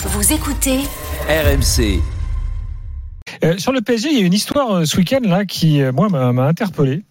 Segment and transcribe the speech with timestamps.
[0.00, 0.78] Vous écoutez
[1.28, 2.00] RMC.
[3.42, 5.90] Euh, sur le PSG, il y a une histoire euh, ce week-end là qui, euh,
[5.90, 7.02] moi, m'a m'a interpellé.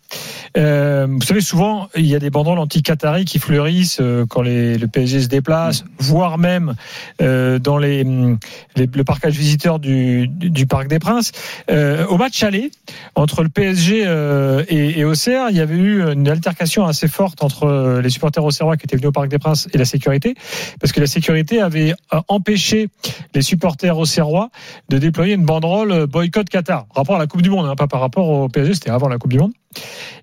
[0.58, 4.78] Euh, vous savez, souvent, il y a des banderoles anti-Qataris qui fleurissent euh, quand les,
[4.78, 6.74] le PSG se déplace, voire même
[7.22, 8.40] euh, dans les, hum,
[8.76, 11.32] les- le parcage visiteur du, du, du Parc des Princes.
[11.70, 12.72] Euh, au match aller,
[13.16, 17.44] entre le PSG euh, et, et Auxerre, il y avait eu une altercation assez forte
[17.44, 20.34] entre les supporters auxerrois qui étaient venus au Parc des Princes et la sécurité,
[20.80, 21.94] parce que la sécurité avait
[22.28, 22.90] empêché
[23.36, 24.50] les supporters auxerrois
[24.90, 26.88] de déployer une banderole boycott Qatar.
[26.96, 29.18] Rapport à la Coupe du Monde, hein, pas par rapport au PSG, c'était avant la
[29.18, 29.52] Coupe du Monde.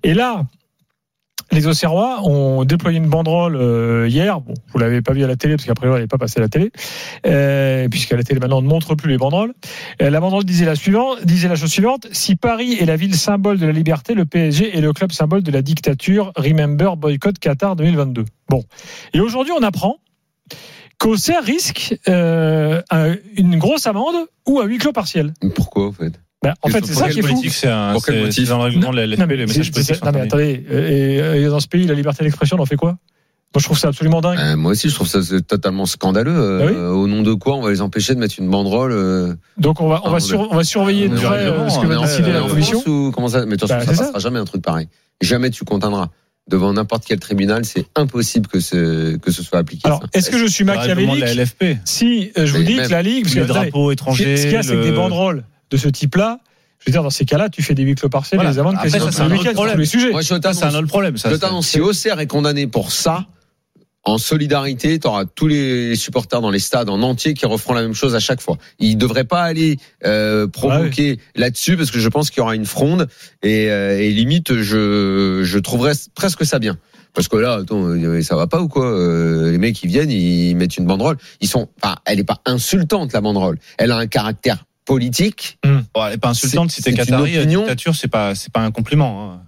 [0.02, 0.44] Et là,
[1.52, 4.40] les Auxerrois ont déployé une banderole euh, hier.
[4.40, 6.42] Bon, vous l'avez pas vu à la télé parce qu'après elle n'est pas passée à
[6.42, 6.72] la télé,
[7.26, 9.54] euh, la télé maintenant on ne montre plus les banderoles.
[10.02, 13.14] Euh, la banderole disait la suivante, disait la chose suivante si Paris est la ville
[13.14, 16.32] symbole de la liberté, le PSG est le club symbole de la dictature.
[16.36, 18.24] Remember boycott Qatar 2022.
[18.48, 18.64] Bon,
[19.12, 19.98] et aujourd'hui on apprend
[20.98, 24.16] qu'Auxerre risque euh, un- une grosse amende
[24.46, 25.34] ou un huis clos partiel.
[25.54, 26.12] Pourquoi, en fait?
[26.44, 27.42] Ben, en fait, c'est ça qui est fou.
[27.48, 29.36] c'est un, Pour quel motif c'est un règlement de la LFP, Non, mais
[30.12, 32.90] non, attendez, euh, et, et dans ce pays, la liberté d'expression, on en fait quoi?
[33.54, 34.36] Moi, je trouve ça absolument dingue.
[34.38, 36.34] Euh, Moi aussi, je trouve ça totalement scandaleux.
[36.36, 38.90] euh, Ah oui Au nom de quoi on va les empêcher de mettre une banderole
[38.92, 41.86] euh, Donc, on va, on va, sur- on va surveiller de près euh, ce que
[41.86, 42.82] va en- décider euh, la commission.
[42.86, 44.02] Ou comment ça Mais de toute façon, Bah, ça ça.
[44.04, 44.88] passera jamais un truc pareil.
[45.22, 46.08] Jamais tu contiendras.
[46.50, 49.82] Devant n'importe quel tribunal, c'est impossible que ce, que ce soit appliqué.
[49.86, 53.00] Alors, est-ce que je suis machiavélique LFP, si euh, je vous Mais dis que la
[53.02, 54.34] Ligue, parce que, les drapeaux ce étrangers.
[54.34, 56.38] qu'il y a, c'est que le- des banderoles de ce type-là,
[56.78, 58.58] je veux dire, dans ces cas-là, tu fais des huis clos partiels Voilà.
[58.60, 59.78] amendes Après, ça, c'est un les autre problème.
[59.78, 60.10] les sujets.
[60.10, 61.16] Moi, je Ça, c'est un autre problème.
[61.16, 63.26] Ça, je t'annonce, si Auxerre est condamné pour ça,
[64.04, 67.82] en solidarité, tu auras tous les supporters dans les stades en entier qui referont la
[67.82, 68.58] même chose à chaque fois.
[68.78, 72.54] Ils ne devraient pas aller euh, provoquer là-dessus parce que je pense qu'il y aura
[72.54, 73.08] une fronde
[73.42, 76.76] et, euh, et limite, je, je trouverais presque ça bien.
[77.14, 78.84] Parce que là, attends, euh, ça va pas ou quoi
[79.50, 81.16] Les mecs, ils viennent, ils mettent une banderole.
[81.40, 83.58] Ils sont, enfin, elle est pas insultante la banderole.
[83.78, 85.58] Elle a un caractère politique.
[85.94, 87.60] Bon, elle est pas insultante si t'es Qatari, opinion.
[87.60, 89.32] dictature, c'est pas, c'est pas un compliment.
[89.32, 89.42] hein.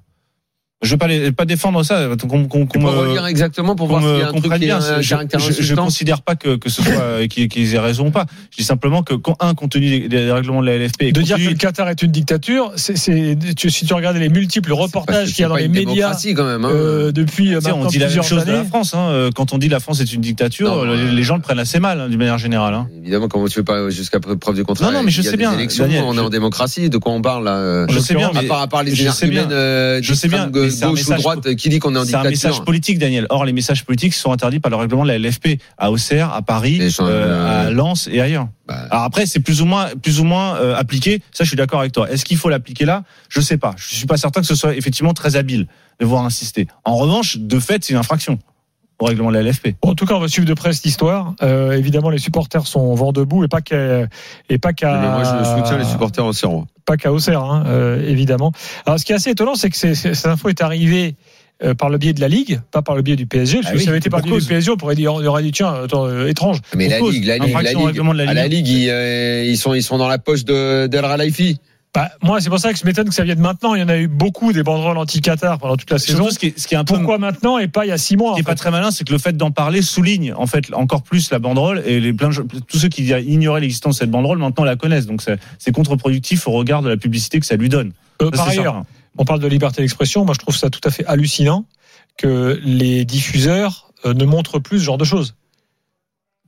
[0.86, 2.08] Je veux pas, les- pas défendre ça.
[2.28, 5.00] Qu'on, qu'on, qu'on me- exactement pour qu'on voir s'il y a un truc a un
[5.02, 5.84] Je, caractère je, je insultant.
[5.84, 8.26] considère pas que, que ce soit qu'ils, qu'ils aient raison ou pas.
[8.50, 11.12] Je dis simplement que, quand, un, compte tenu des, des règlements de la LFP, et
[11.12, 14.28] De dire que le Qatar est une dictature, c'est, c'est, tu- si tu regardes les
[14.28, 16.64] multiples reportages qu'il y a dans les médias démocratie, quand même.
[16.64, 16.70] hein.
[16.72, 18.68] euh, depuis euh, Tu sais, on dit la même chose de la années.
[18.68, 18.94] France.
[18.94, 19.08] Hein.
[19.10, 21.42] Euh, Quand on dit la France est une dictature, Non, les, euh, les gens le
[21.42, 22.74] prennent assez mal, hein, d'une manière générale.
[22.74, 22.88] Hein.
[23.02, 25.52] Évidemment, comment tu fais pas jusqu'à preuve du contraire Non, non, mais je sais bien,
[25.52, 26.90] Daniel, on est en démocratie.
[26.90, 30.28] De quoi on parle là euh, Je sais bien, À part, les euh, Je sais
[30.28, 32.32] bien, c'est un gauche ou message- droite qui dit qu'on est en C'est un message
[32.52, 32.64] dictature.
[32.64, 33.26] politique, Daniel.
[33.30, 36.42] Or, les messages politiques sont interdits par le règlement de la LFP à Auxerre, à
[36.42, 38.48] Paris, euh, à Lens et ailleurs.
[38.68, 41.22] Bah, Alors après, c'est plus ou moins, plus ou moins euh, appliqué.
[41.32, 42.10] Ça, je suis d'accord avec toi.
[42.10, 43.04] Est-ce qu'il faut l'appliquer là?
[43.28, 43.74] Je sais pas.
[43.76, 45.66] Je suis pas certain que ce soit effectivement très habile
[46.00, 46.66] de voir insister.
[46.84, 48.38] En revanche, de fait, c'est une infraction
[48.98, 49.74] au règlement de la LFP.
[49.82, 51.34] En tout cas, on va suivre de près cette histoire.
[51.42, 54.06] Euh, évidemment, les supporters sont vent debout et pas qu'à
[54.48, 56.66] et pas qu'à mais moi, je soutiens les supporters au Serrois.
[56.84, 58.52] pas qu'à Auxerre, hein, euh, évidemment.
[58.86, 61.16] Alors, ce qui est assez étonnant, c'est que cette info est arrivée
[61.64, 63.60] euh, par le biais de la Ligue, pas par le biais du PSG.
[63.62, 64.46] Parce Ah que oui, si ça avait été par le biais du.
[64.46, 66.58] PSG, on pourrait dire, on aurait dit tiens, attends, euh, étrange.
[66.76, 67.14] Mais la cause.
[67.14, 68.66] Ligue, la Ligue, la Ligue, de la à la Ligue.
[68.66, 71.58] Ligue, ils, euh, ils sont, ils sont dans la poche de d'El Ralaifi.
[71.96, 73.74] Bah, moi, c'est pour ça que je m'étonne que ça vienne maintenant.
[73.74, 76.18] Il y en a eu beaucoup des banderoles anti-Qatar pendant toute la saison.
[76.18, 77.92] Surtout, ce qui est, ce qui est un peu Pourquoi maintenant et pas il y
[77.92, 79.50] a six mois Ce qui est fait pas très malin, c'est que le fait d'en
[79.50, 82.34] parler souligne en fait encore plus la banderole et les plein de
[82.68, 85.06] tous ceux qui ignoraient l'existence de cette banderole maintenant la connaissent.
[85.06, 85.22] Donc
[85.58, 87.92] c'est contre-productif au regard de la publicité que ça lui donne.
[88.20, 88.86] Euh, Ça, Par ailleurs, certain.
[89.16, 90.26] on parle de liberté d'expression.
[90.26, 91.64] Moi, je trouve ça tout à fait hallucinant
[92.18, 95.34] que les diffuseurs euh, ne montrent plus ce genre de choses.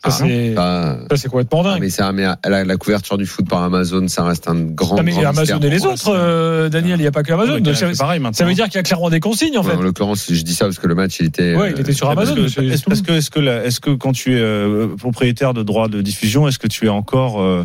[0.04, 0.10] Ça,
[0.56, 1.80] Ah, c'est c'est complètement dingue.
[1.80, 4.96] mais ça, mais la, la couverture du foot par Amazon, ça reste un grand.
[4.96, 7.54] Non, mais grand Amazon et les autres, euh, Daniel, il n'y a pas que Amazon.
[7.54, 8.32] Ouais, Donc, c'est ça, pareil maintenant.
[8.32, 9.76] ça veut dire qu'il y a clairement des consignes en Ouais, fait.
[9.76, 11.56] en l'occurrence, je dis ça parce que le match, il était.
[11.56, 12.36] Ouais, il était sur euh, Amazon.
[12.36, 15.64] Que, c'est est-ce que, est-ce que, la- est-ce que quand tu es euh, propriétaire de
[15.64, 17.64] droits de diffusion, est-ce que tu es encore, euh,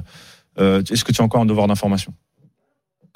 [0.57, 2.13] est-ce que tu as encore un devoir d'information?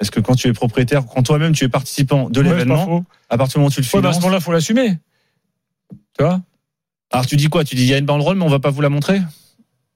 [0.00, 2.84] Est-ce que quand tu es propriétaire, quand toi-même tu es participant de Ouais, c'est l'événement,
[2.86, 3.04] faux.
[3.30, 4.96] à partir du moment où tu le Ouais, bah, à ce moment-là, faut l'assumer.
[6.16, 6.40] Tu vois?
[7.10, 7.64] Alors tu dis quoi?
[7.64, 9.20] Tu dis il y a une banderole, mais on va pas vous la montrer?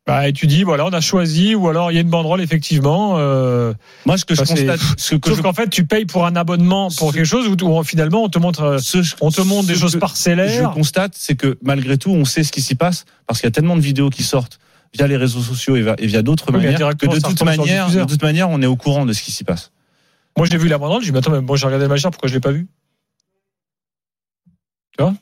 [0.05, 2.41] Bah, et tu dis, voilà, on a choisi, ou alors il y a une banderole,
[2.41, 3.19] effectivement.
[3.19, 3.73] euh,
[4.05, 6.26] Moi, ce que je Bah, constate, ce que sauf je, qu'en fait, tu payes pour
[6.26, 9.31] un abonnement pour Ce- quelque chose où, où finalement on te montre, euh, ce- on
[9.31, 10.70] te montre des ce choses que- parcellaires.
[10.70, 13.49] je constate, c'est que malgré tout, on sait ce qui s'y passe parce qu'il y
[13.49, 14.58] a tellement de vidéos qui sortent
[14.93, 18.23] via les réseaux sociaux et via, d'autres Oui, manières que de toute manière, de toute
[18.23, 19.70] manière, on est au courant de ce qui s'y passe.
[20.37, 22.03] Moi, j'ai vu la banderole, j'ai dit, mais attends, mais moi j'ai regardé le match,
[22.03, 22.67] pourquoi je l'ai pas vu?
[24.99, 25.15] Tu vois?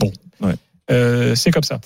[0.00, 0.10] Bon.
[0.40, 0.54] Ouais.
[0.90, 1.80] Euh, c'est comme ça.